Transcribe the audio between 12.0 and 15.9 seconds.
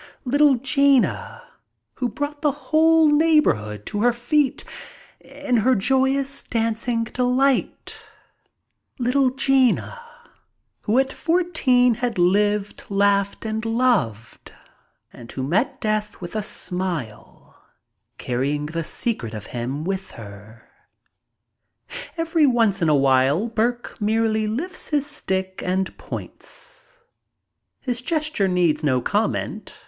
lived, laughed, and loved, and who met